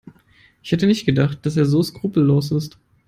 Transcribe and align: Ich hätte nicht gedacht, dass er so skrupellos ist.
Ich 0.63 0.71
hätte 0.71 0.87
nicht 0.87 1.05
gedacht, 1.05 1.45
dass 1.45 1.57
er 1.57 1.65
so 1.65 1.83
skrupellos 1.83 2.49
ist. 2.49 2.79